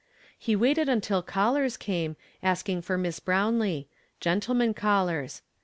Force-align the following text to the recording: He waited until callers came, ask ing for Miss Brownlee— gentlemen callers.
He 0.35 0.55
waited 0.55 0.89
until 0.89 1.21
callers 1.21 1.77
came, 1.77 2.15
ask 2.41 2.67
ing 2.67 2.81
for 2.81 2.97
Miss 2.97 3.19
Brownlee— 3.19 3.87
gentlemen 4.19 4.73
callers. 4.73 5.43